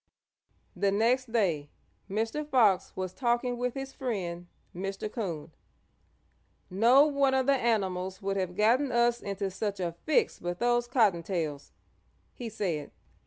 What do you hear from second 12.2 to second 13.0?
he said.